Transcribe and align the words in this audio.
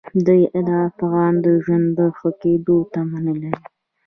دوی 0.25 0.41
د 0.67 0.69
افغان 0.87 1.33
د 1.45 1.47
ژوند 1.63 1.87
د 1.97 1.99
ښه 2.17 2.29
کېدو 2.41 2.77
تمه 2.93 3.19
نه 3.25 3.33
لري. 3.41 3.63